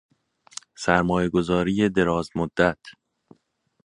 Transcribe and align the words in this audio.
سرمایه 0.77 1.29
گذاری 1.29 1.89
دراز 1.89 2.29
مدت 2.35 2.79